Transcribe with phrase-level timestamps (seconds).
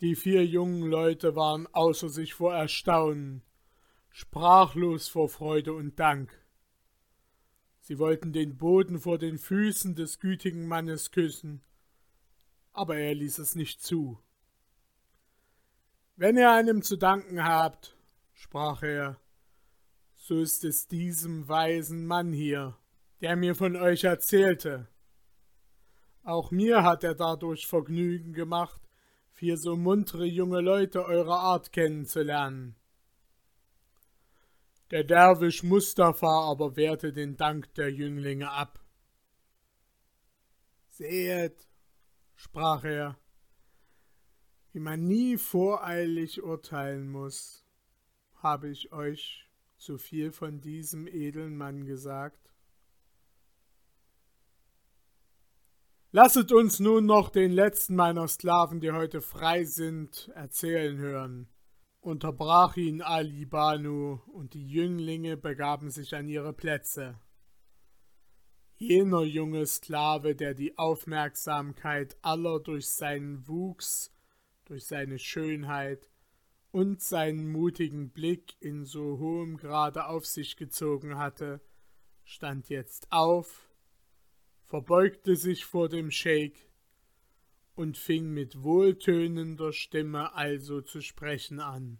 [0.00, 3.42] Die vier jungen Leute waren außer sich vor Erstaunen,
[4.08, 6.32] sprachlos vor Freude und Dank.
[7.80, 11.60] Sie wollten den Boden vor den Füßen des gütigen Mannes küssen,
[12.72, 14.18] aber er ließ es nicht zu.
[16.16, 17.94] Wenn ihr einem zu danken habt,
[18.32, 19.20] sprach er,
[20.14, 22.78] so ist es diesem weisen Mann hier,
[23.20, 24.88] der mir von euch erzählte.
[26.22, 28.79] Auch mir hat er dadurch Vergnügen gemacht,
[29.40, 32.76] vier so muntere junge Leute eurer Art kennenzulernen.
[34.90, 38.84] Der Derwisch Mustafa aber wehrte den Dank der Jünglinge ab.
[40.90, 41.66] Sehet,
[42.36, 43.16] sprach er,
[44.72, 47.64] wie man nie voreilig urteilen muss,
[48.34, 52.49] habe ich euch zu viel von diesem edlen Mann gesagt?
[56.12, 61.48] Lasset uns nun noch den letzten meiner Sklaven, die heute frei sind, erzählen hören,
[62.00, 67.20] unterbrach ihn Ali Banu, und die Jünglinge begaben sich an ihre Plätze.
[68.74, 74.12] Jener junge Sklave, der die Aufmerksamkeit aller durch seinen Wuchs
[74.64, 76.08] durch seine Schönheit
[76.70, 81.60] und seinen mutigen Blick in so hohem Grade auf sich gezogen hatte,
[82.24, 83.69] stand jetzt auf,
[84.70, 86.54] verbeugte sich vor dem Scheik
[87.74, 91.98] und fing mit wohltönender Stimme also zu sprechen an.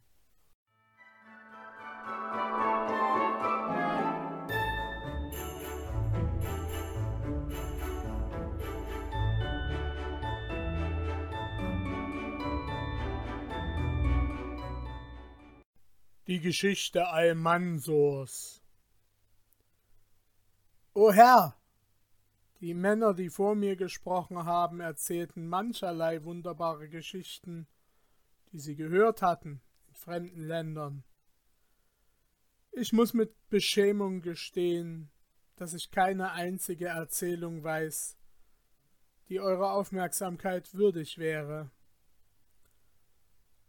[16.29, 18.63] Die Geschichte Almansors.
[20.95, 21.60] O Herr,
[22.61, 27.67] die Männer, die vor mir gesprochen haben, erzählten mancherlei wunderbare Geschichten,
[28.53, 31.05] die sie gehört hatten in fremden Ländern.
[32.73, 35.11] Ich muss mit Beschämung gestehen,
[35.57, 38.17] dass ich keine einzige Erzählung weiß,
[39.29, 41.71] die eurer Aufmerksamkeit würdig wäre.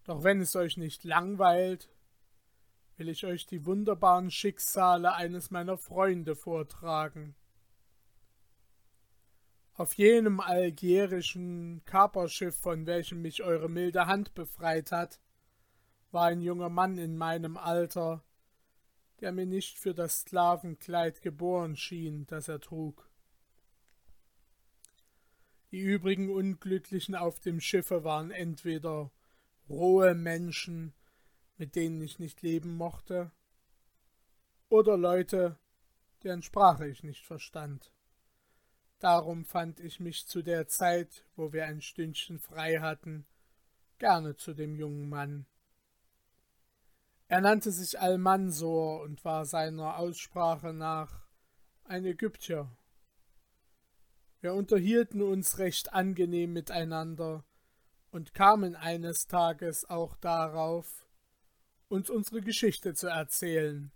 [0.03, 1.89] Doch wenn es euch nicht langweilt,
[2.97, 7.35] will ich euch die wunderbaren Schicksale eines meiner Freunde vortragen.
[9.81, 15.19] Auf jenem algerischen Kaperschiff, von welchem mich eure milde Hand befreit hat,
[16.11, 18.23] war ein junger Mann in meinem Alter,
[19.21, 23.09] der mir nicht für das Sklavenkleid geboren schien, das er trug.
[25.71, 29.09] Die übrigen Unglücklichen auf dem Schiffe waren entweder
[29.67, 30.93] rohe Menschen,
[31.57, 33.31] mit denen ich nicht leben mochte,
[34.69, 35.57] oder Leute,
[36.21, 37.91] deren Sprache ich nicht verstand.
[39.01, 43.25] Darum fand ich mich zu der Zeit, wo wir ein Stündchen frei hatten,
[43.97, 45.47] gerne zu dem jungen Mann.
[47.27, 51.27] Er nannte sich Almansor und war seiner Aussprache nach
[51.83, 52.77] ein Ägypter.
[54.39, 57.43] Wir unterhielten uns recht angenehm miteinander
[58.11, 61.07] und kamen eines Tages auch darauf,
[61.87, 63.91] uns unsere Geschichte zu erzählen.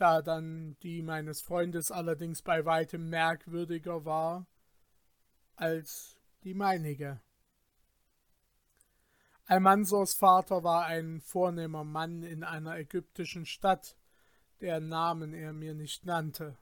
[0.00, 4.46] Da dann die meines Freundes allerdings bei weitem merkwürdiger war
[5.56, 7.20] als die meinige.
[9.44, 13.94] Almansors Vater war ein vornehmer Mann in einer ägyptischen Stadt,
[14.62, 16.56] deren Namen er mir nicht nannte.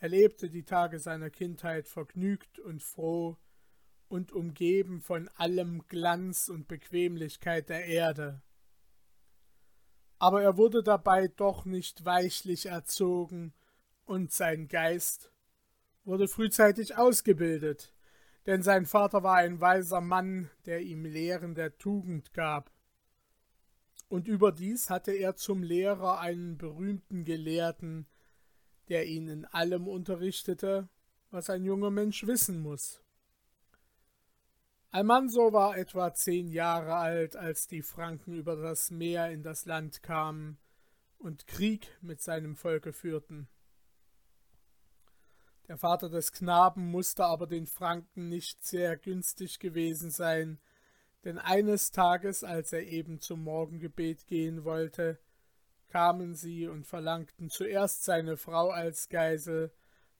[0.00, 3.36] Er lebte die Tage seiner Kindheit vergnügt und froh,
[4.08, 8.42] und umgeben von allem Glanz und Bequemlichkeit der Erde.
[10.24, 13.52] Aber er wurde dabei doch nicht weichlich erzogen,
[14.06, 15.30] und sein Geist
[16.06, 17.92] wurde frühzeitig ausgebildet,
[18.46, 22.70] denn sein Vater war ein weiser Mann, der ihm Lehren der Tugend gab.
[24.08, 28.06] Und überdies hatte er zum Lehrer einen berühmten Gelehrten,
[28.88, 30.88] der ihn in allem unterrichtete,
[31.32, 33.03] was ein junger Mensch wissen muss.
[34.94, 40.04] Almansor war etwa zehn Jahre alt, als die Franken über das Meer in das Land
[40.04, 40.56] kamen
[41.18, 43.48] und Krieg mit seinem Volke führten.
[45.66, 50.60] Der Vater des Knaben musste aber den Franken nicht sehr günstig gewesen sein,
[51.24, 55.18] denn eines Tages, als er eben zum Morgengebet gehen wollte,
[55.88, 59.72] kamen sie und verlangten zuerst seine Frau als Geisel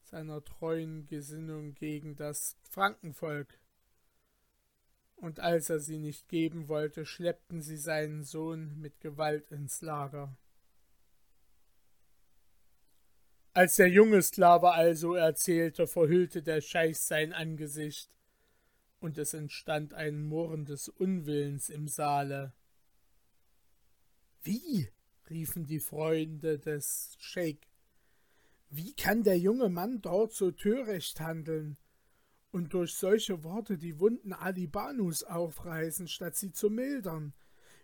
[0.03, 3.57] seiner treuen Gesinnung gegen das Frankenvolk
[5.25, 10.37] und als er sie nicht geben wollte, schleppten sie seinen Sohn mit Gewalt ins Lager.
[13.55, 18.11] Als der junge Sklave also erzählte, verhüllte der Scheich sein Angesicht
[19.01, 22.53] und es entstand ein Murren des Unwillens im Saale.
[24.43, 24.91] Wie?
[25.31, 27.67] riefen die Freunde des Scheik.
[28.69, 31.79] Wie kann der junge Mann dort so töricht handeln
[32.55, 37.35] und durch solche Worte die Wunden Ali Banus aufreißen, statt sie zu mildern?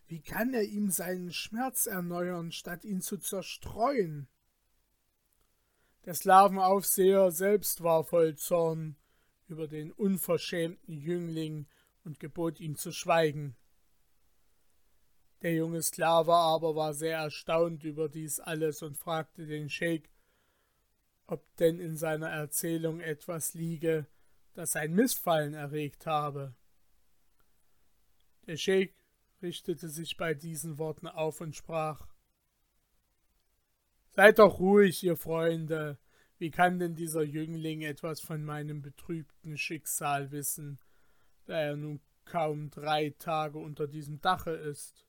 [0.06, 4.28] Wie kann er ihm seinen Schmerz erneuern, statt ihn zu zerstreuen?
[6.05, 8.94] Der Sklavenaufseher selbst war voll Zorn
[9.49, 11.67] über den unverschämten Jüngling
[12.05, 13.56] und gebot ihm zu schweigen.
[15.43, 20.08] Der junge Sklave aber war sehr erstaunt über dies alles und fragte den Scheik,
[21.26, 24.06] ob denn in seiner Erzählung etwas liege,
[24.55, 26.55] das sein Missfallen erregt habe.
[28.47, 28.94] Der Scheik
[29.43, 32.06] richtete sich bei diesen Worten auf und sprach
[34.11, 35.99] Seid doch ruhig, ihr Freunde,
[36.38, 40.81] wie kann denn dieser Jüngling etwas von meinem betrübten Schicksal wissen,
[41.44, 45.06] da er nun kaum drei Tage unter diesem Dache ist?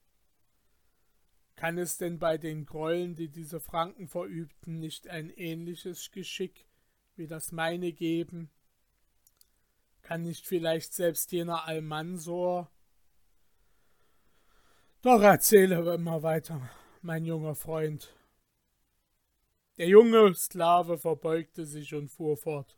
[1.55, 6.65] Kann es denn bei den Gräueln, die diese Franken verübten, nicht ein ähnliches Geschick
[7.15, 8.49] wie das meine geben?
[10.11, 12.69] Kann nicht vielleicht selbst jener Almansor
[15.01, 16.69] doch erzähle immer weiter,
[17.01, 18.13] mein junger Freund.
[19.77, 22.77] Der junge Sklave verbeugte sich und fuhr fort.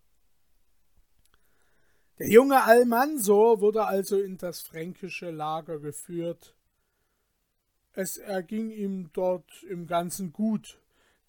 [2.19, 6.56] Der junge Almansor wurde also in das fränkische Lager geführt.
[7.94, 10.80] Es erging ihm dort im Ganzen gut,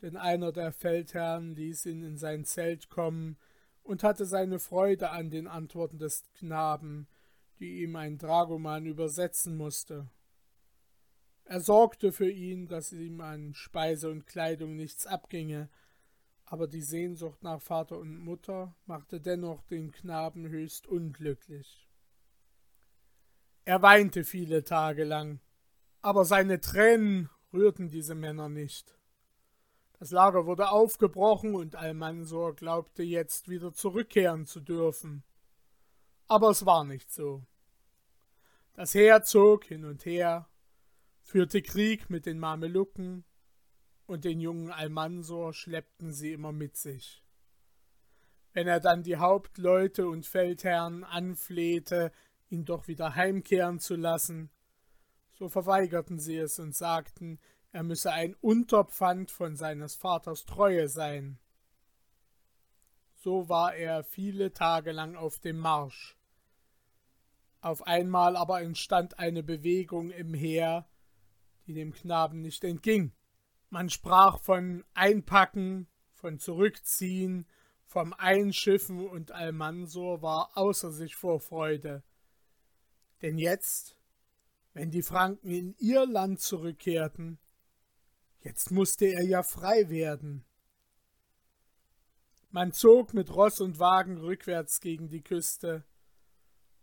[0.02, 3.38] denn einer der Feldherren ließ ihn in sein Zelt kommen
[3.84, 7.06] und hatte seine Freude an den Antworten des Knaben,
[7.60, 10.08] die ihm ein Dragoman übersetzen musste.
[11.44, 15.68] Er sorgte für ihn, dass ihm an Speise und Kleidung nichts abginge,
[16.46, 21.88] aber die Sehnsucht nach Vater und Mutter machte dennoch den Knaben höchst unglücklich.
[23.66, 25.40] Er weinte viele Tage lang,
[26.00, 28.96] aber seine Tränen rührten diese Männer nicht.
[29.98, 35.22] Das Lager wurde aufgebrochen und Almansor glaubte jetzt wieder zurückkehren zu dürfen.
[36.26, 37.44] Aber es war nicht so.
[38.74, 40.48] Das Heer zog hin und her,
[41.22, 43.24] führte Krieg mit den Mamelucken
[44.06, 47.22] und den jungen Almansor schleppten sie immer mit sich.
[48.52, 52.12] Wenn er dann die Hauptleute und Feldherren anflehte,
[52.48, 54.50] ihn doch wieder heimkehren zu lassen,
[55.32, 57.40] so verweigerten sie es und sagten,
[57.74, 61.40] er müsse ein Unterpfand von seines Vaters Treue sein.
[63.16, 66.16] So war er viele Tage lang auf dem Marsch.
[67.60, 70.88] Auf einmal aber entstand eine Bewegung im Heer,
[71.66, 73.12] die dem Knaben nicht entging.
[73.70, 77.44] Man sprach von Einpacken, von Zurückziehen,
[77.86, 82.04] vom Einschiffen und Almansor war außer sich vor Freude.
[83.20, 83.96] Denn jetzt,
[84.74, 87.40] wenn die Franken in ihr Land zurückkehrten,
[88.44, 90.44] jetzt musste er ja frei werden.
[92.50, 95.84] Man zog mit Ross und Wagen rückwärts gegen die Küste,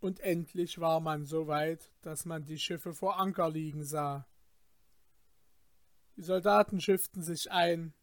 [0.00, 4.26] und endlich war man so weit, dass man die Schiffe vor Anker liegen sah.
[6.16, 7.94] Die Soldaten schifften sich ein,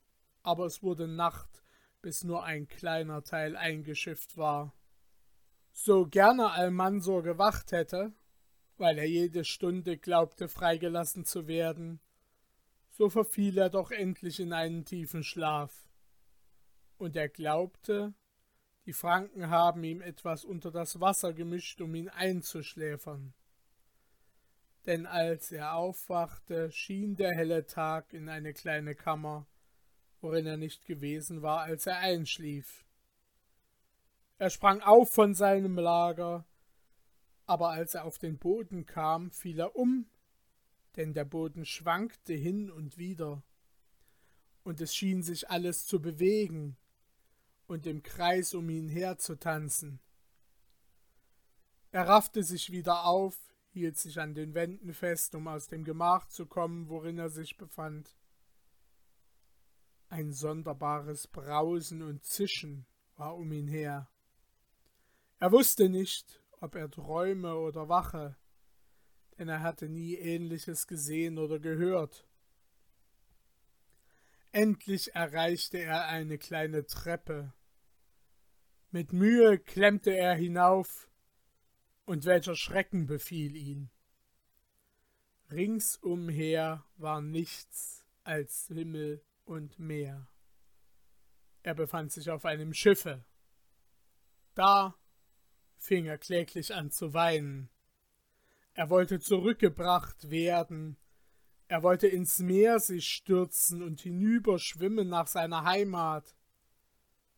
[0.42, 1.62] aber es wurde Nacht,
[2.02, 4.74] bis nur ein kleiner Teil eingeschifft war.
[5.74, 8.14] So gerne Almansor gewacht hätte,
[8.78, 12.00] weil er jede Stunde glaubte freigelassen zu werden,
[13.00, 15.90] so verfiel er doch endlich in einen tiefen Schlaf.
[17.00, 18.14] Und er glaubte,
[18.86, 23.34] die Franken haben ihm etwas unter das Wasser gemischt, um ihn einzuschläfern
[24.90, 29.46] denn als er aufwachte, schien der helle Tag in eine kleine Kammer,
[30.20, 32.86] worin er nicht gewesen war, als er einschlief.
[34.38, 36.44] Er sprang auf von seinem Lager,
[37.46, 40.10] aber als er auf den Boden kam, fiel er um,
[41.00, 43.42] denn der Boden schwankte hin und wieder,
[44.64, 46.76] und es schien sich alles zu bewegen
[47.68, 50.02] und im Kreis um ihn her zu tanzen.
[51.92, 53.38] Er raffte sich wieder auf,
[53.70, 57.56] hielt sich an den Wänden fest, um aus dem Gemach zu kommen, worin er sich
[57.56, 58.18] befand.
[60.10, 64.10] Ein sonderbares Brausen und Zischen war um ihn her.
[65.40, 68.36] Er wusste nicht, ob er träume oder wache,
[69.40, 72.28] denn er hatte nie ähnliches gesehen oder gehört.
[74.52, 77.54] Endlich erreichte er eine kleine Treppe.
[78.92, 81.10] Mit Mühe klemmte er hinauf,
[82.06, 83.92] und welcher Schrecken befiel ihn.
[85.52, 90.28] Ringsumher war nichts als Himmel und Meer.
[91.62, 93.24] Er befand sich auf einem Schiffe.
[94.56, 94.96] Da
[95.78, 97.70] fing er kläglich an zu weinen.
[98.74, 100.98] Er wollte zurückgebracht werden,
[101.68, 106.36] er wollte ins Meer sich stürzen und hinüberschwimmen nach seiner Heimat.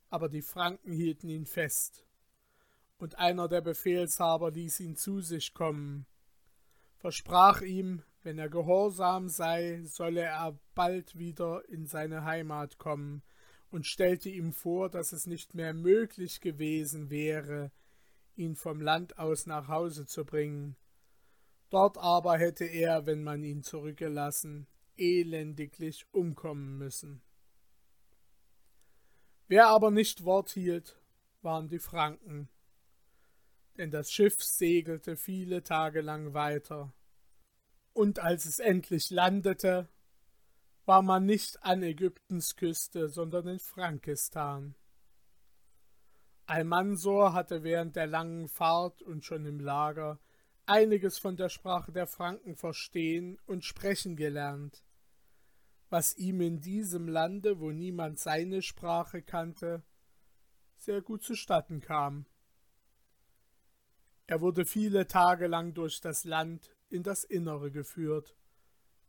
[0.09, 2.05] Aber die Franken hielten ihn fest,
[2.97, 6.05] und einer der Befehlshaber ließ ihn zu sich kommen,
[6.97, 13.23] versprach ihm, wenn er gehorsam sei, solle er bald wieder in seine Heimat kommen,
[13.69, 17.71] und stellte ihm vor, dass es nicht mehr möglich gewesen wäre,
[18.35, 20.75] ihn vom Land aus nach Hause zu bringen,
[21.71, 27.21] Dort aber hätte er, wenn man ihn zurückgelassen, elendiglich umkommen müssen.
[29.47, 31.01] Wer aber nicht Wort hielt,
[31.41, 32.49] waren die Franken,
[33.77, 36.93] denn das Schiff segelte viele Tage lang weiter,
[37.93, 39.87] und als es endlich landete,
[40.85, 44.75] war man nicht an Ägyptens Küste, sondern in Frankistan.
[46.45, 50.19] Almansor hatte während der langen Fahrt und schon im Lager
[50.65, 54.83] einiges von der Sprache der Franken verstehen und sprechen gelernt,
[55.89, 59.83] was ihm in diesem Lande, wo niemand seine Sprache kannte,
[60.77, 62.25] sehr gut zustatten kam.
[64.27, 68.35] Er wurde viele Tage lang durch das Land in das Innere geführt,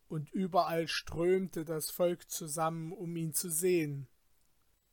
[0.09, 4.09] und überall strömte das Volk zusammen, um ihn zu sehen.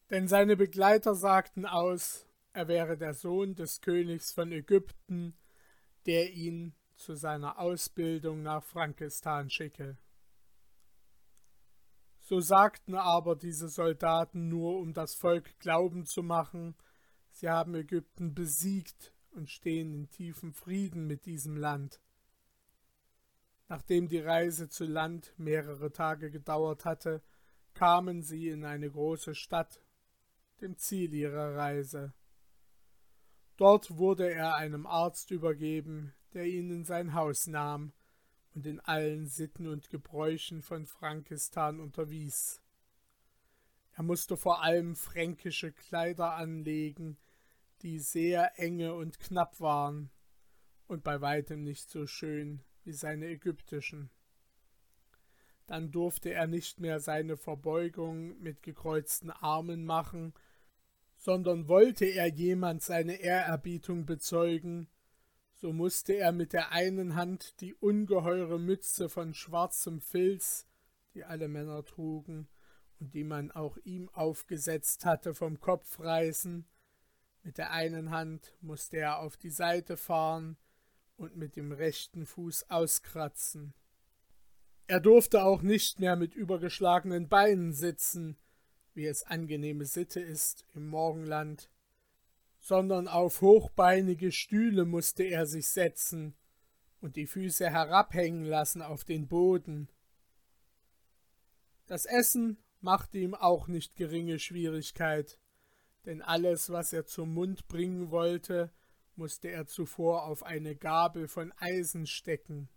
[0.09, 5.35] Denn seine Begleiter sagten aus, er wäre der Sohn des Königs von Ägypten,
[6.05, 9.97] der ihn zu seiner Ausbildung nach Frankistan schicke.
[12.19, 16.75] So sagten aber diese Soldaten nur, um das Volk glauben zu machen,
[17.31, 22.01] sie haben Ägypten besiegt und stehen in tiefem Frieden mit diesem Land.
[23.67, 27.21] Nachdem die Reise zu Land mehrere Tage gedauert hatte,
[27.73, 29.81] kamen sie in eine große Stadt,
[30.61, 32.13] dem Ziel ihrer Reise.
[33.59, 37.91] Dort wurde er einem Arzt übergeben, der ihn in sein Haus nahm
[38.55, 42.61] und in allen Sitten und Gebräuchen von Frankistan unterwies.
[43.91, 47.17] Er musste vor allem fränkische Kleider anlegen,
[47.81, 50.09] die sehr enge und knapp waren
[50.87, 54.09] und bei weitem nicht so schön wie seine ägyptischen.
[55.67, 60.33] Dann durfte er nicht mehr seine Verbeugung mit gekreuzten Armen machen
[61.19, 64.87] sondern wollte er jemand seine Ehrerbietung bezeugen,
[65.53, 70.65] so musste er mit der einen Hand die ungeheure Mütze von schwarzem Filz,
[71.13, 72.47] die alle Männer trugen
[73.01, 76.65] und die man auch ihm aufgesetzt hatte, vom Kopf reißen,
[77.43, 80.57] mit der einen Hand musste er auf die Seite fahren
[81.17, 83.73] und mit dem rechten Fuß auskratzen.
[84.87, 88.37] Er durfte auch nicht mehr mit übergeschlagenen Beinen sitzen,
[88.99, 91.69] wie es angenehme Sitte ist im Morgenland,
[92.59, 96.35] sondern auf hochbeinige Stühle musste er sich setzen
[96.99, 99.87] und die Füße herabhängen lassen auf den Boden.
[101.85, 105.39] Das Essen machte ihm auch nicht geringe Schwierigkeit,
[106.03, 108.69] denn alles, was er zum Mund bringen wollte,
[109.15, 112.67] musste er zuvor auf eine Gabel von Eisen stecken.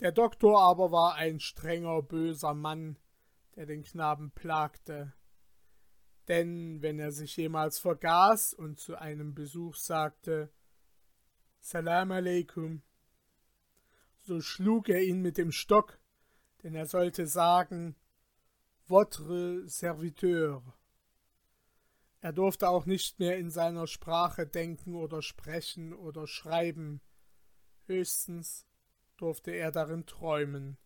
[0.00, 2.98] Der Doktor aber war ein strenger, böser Mann,
[3.56, 5.12] der den Knaben plagte.
[6.28, 10.52] Denn wenn er sich jemals vergaß und zu einem Besuch sagte
[11.60, 12.82] Salam aleikum,
[14.20, 15.98] so schlug er ihn mit dem Stock,
[16.62, 17.96] denn er sollte sagen
[18.86, 20.62] Votre Serviteur.
[22.20, 27.00] Er durfte auch nicht mehr in seiner Sprache denken oder sprechen oder schreiben,
[27.86, 28.66] höchstens
[29.16, 30.78] durfte er darin träumen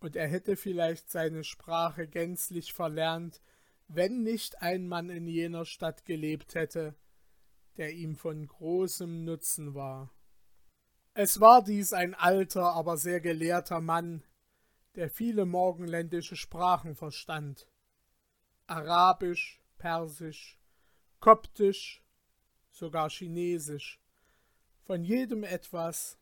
[0.00, 3.42] und er hätte vielleicht seine Sprache gänzlich verlernt,
[3.88, 6.94] wenn nicht ein Mann in jener Stadt gelebt hätte,
[7.76, 10.12] der ihm von großem Nutzen war.
[11.14, 14.22] Es war dies ein alter, aber sehr gelehrter Mann,
[14.94, 17.68] der viele morgenländische Sprachen verstand.
[18.66, 20.58] Arabisch, Persisch,
[21.20, 22.04] Koptisch,
[22.70, 24.00] sogar Chinesisch,
[24.82, 26.18] von jedem etwas,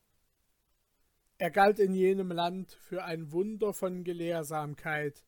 [1.38, 5.24] er galt in jenem Land für ein Wunder von Gelehrsamkeit,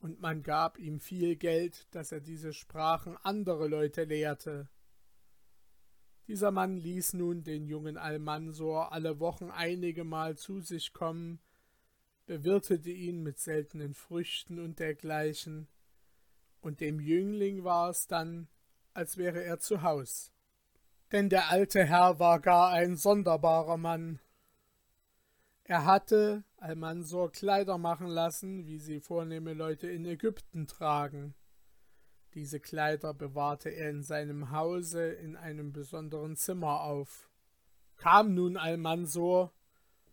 [0.00, 4.68] und man gab ihm viel Geld, dass er diese Sprachen andere Leute lehrte.
[6.26, 11.40] Dieser Mann ließ nun den jungen Almansor alle Wochen einigemal zu sich kommen,
[12.26, 15.68] bewirtete ihn mit seltenen Früchten und dergleichen,
[16.60, 18.48] und dem Jüngling war es dann,
[18.94, 20.32] als wäre er zu Haus.
[21.12, 24.18] Denn der alte Herr war gar ein sonderbarer Mann,
[25.64, 31.34] er hatte Almansor Kleider machen lassen, wie sie vornehme Leute in Ägypten tragen.
[32.34, 37.30] Diese Kleider bewahrte er in seinem Hause in einem besonderen Zimmer auf.
[37.96, 39.52] Kam nun Almansor,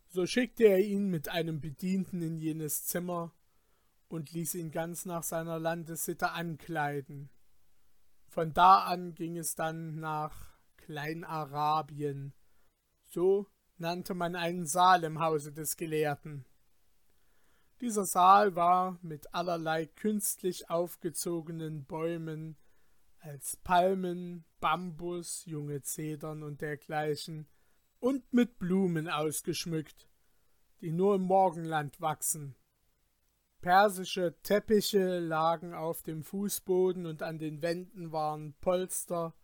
[0.08, 3.34] so schickte er ihn mit einem Bedienten in jenes Zimmer
[4.08, 7.29] und ließ ihn ganz nach seiner Landessitte ankleiden.
[8.27, 12.34] Von da an ging es dann nach Kleinarabien.
[13.06, 13.48] So
[13.79, 16.45] nannte man einen Saal im Hause des Gelehrten.
[17.81, 22.57] Dieser Saal war mit allerlei künstlich aufgezogenen Bäumen
[23.19, 27.48] als Palmen, Bambus, junge Zedern und dergleichen
[28.00, 30.09] und mit Blumen ausgeschmückt,
[30.81, 32.55] die nur im Morgenland wachsen.
[33.62, 39.36] Persische Teppiche lagen auf dem Fußboden und an den Wänden waren Polster,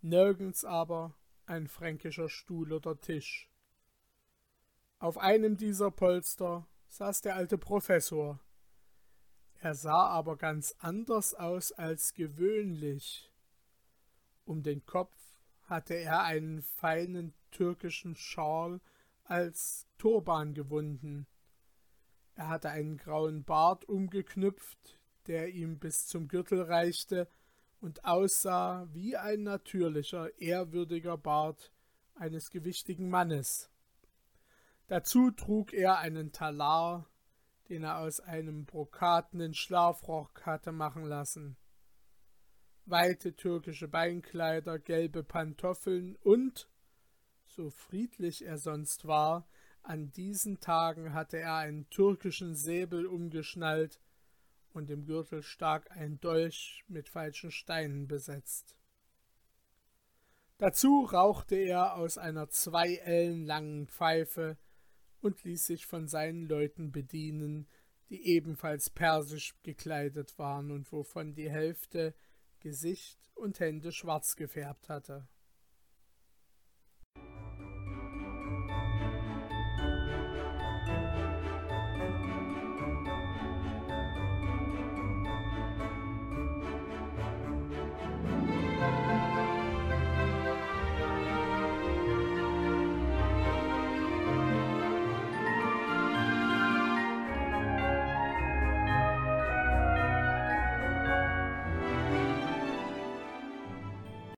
[0.00, 1.16] nirgends aber
[1.46, 3.51] ein fränkischer Stuhl oder Tisch.
[5.02, 8.38] Auf einem dieser Polster saß der alte Professor.
[9.58, 13.28] Er sah aber ganz anders aus als gewöhnlich.
[14.44, 15.16] Um den Kopf
[15.64, 18.80] hatte er einen feinen türkischen Schal
[19.24, 21.26] als Turban gewunden.
[22.36, 27.28] Er hatte einen grauen Bart umgeknüpft, der ihm bis zum Gürtel reichte
[27.80, 31.72] und aussah wie ein natürlicher, ehrwürdiger Bart
[32.14, 33.71] eines gewichtigen Mannes.
[34.92, 37.08] Dazu trug er einen Talar,
[37.70, 41.56] den er aus einem brokatenen Schlafrock hatte machen lassen.
[42.84, 46.68] Weite türkische Beinkleider, gelbe Pantoffeln und,
[47.46, 49.48] so friedlich er sonst war,
[49.80, 53.98] an diesen Tagen hatte er einen türkischen Säbel umgeschnallt
[54.74, 58.76] und im Gürtel stak ein Dolch mit falschen Steinen besetzt.
[60.58, 64.58] Dazu rauchte er aus einer zwei Ellen langen Pfeife,
[65.22, 67.68] und ließ sich von seinen Leuten bedienen,
[68.10, 72.14] die ebenfalls persisch gekleidet waren und wovon die Hälfte
[72.60, 75.28] Gesicht und Hände schwarz gefärbt hatte.